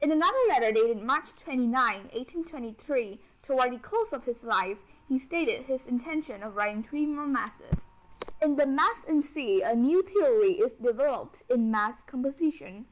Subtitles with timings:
[0.00, 1.74] In another letter dated March 29,
[2.14, 7.26] 1823, toward the close of his life, he stated his intention of writing three more
[7.26, 7.90] masses.
[8.40, 12.86] In the Mass in C a new theory is developed in mass composition.